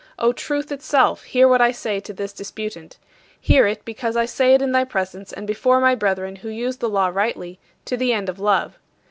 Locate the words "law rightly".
6.89-7.59